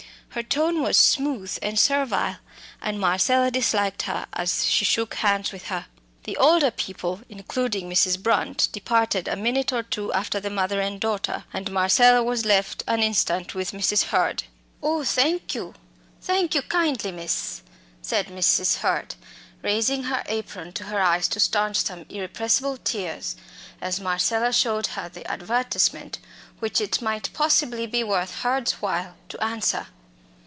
Her 0.33 0.43
tone 0.43 0.81
was 0.81 0.95
smooth 0.97 1.57
and 1.61 1.77
servile, 1.77 2.37
and 2.81 2.97
Marcella 3.01 3.51
disliked 3.51 4.03
her 4.03 4.27
as 4.31 4.63
she 4.65 4.85
shook 4.85 5.15
hands 5.15 5.51
with 5.51 5.65
her. 5.65 5.87
The 6.23 6.37
other 6.37 6.67
old 6.67 6.77
people, 6.77 7.19
including 7.27 7.89
Mrs. 7.89 8.17
Brunt, 8.17 8.69
departed 8.71 9.27
a 9.27 9.35
minute 9.35 9.73
or 9.73 9.83
two 9.83 10.13
after 10.13 10.39
the 10.39 10.49
mother 10.49 10.79
and 10.79 11.01
daughter, 11.01 11.43
and 11.51 11.69
Marcella 11.69 12.23
was 12.23 12.45
left 12.45 12.81
an 12.87 13.03
instant 13.03 13.53
with 13.55 13.71
Mrs. 13.73 14.03
Hurd. 14.03 14.43
"Oh, 14.81 15.03
thank 15.03 15.53
you, 15.53 15.73
thank 16.21 16.55
you 16.55 16.61
kindly, 16.61 17.11
miss," 17.11 17.61
said 18.01 18.27
Mrs. 18.27 18.75
Hurd, 18.77 19.15
raising 19.61 20.03
her 20.03 20.23
apron 20.27 20.71
to 20.75 20.85
her 20.85 21.01
eyes 21.01 21.27
to 21.27 21.41
staunch 21.41 21.75
some 21.83 22.05
irrepressible 22.07 22.77
tears, 22.77 23.35
as 23.81 23.99
Marcella 23.99 24.53
showed 24.53 24.87
her 24.95 25.09
the 25.09 25.29
advertisement 25.29 26.19
which 26.59 26.79
it 26.79 27.01
might 27.01 27.33
possibly 27.33 27.85
be 27.85 28.01
worth 28.01 28.33
Hurd's 28.43 28.81
while 28.81 29.17
to 29.27 29.43
answer. 29.43 29.87